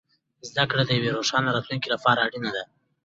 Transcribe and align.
زده 0.49 0.63
کړه 0.69 0.81
د 0.85 0.89
یوې 0.97 1.09
روښانه 1.17 1.49
راتلونکې 1.55 1.87
لپاره 1.95 2.19
اړینه 2.27 2.49
ده. 2.55 2.63